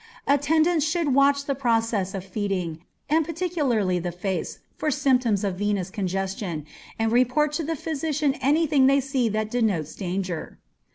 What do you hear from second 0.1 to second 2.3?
Attendants should watch the process of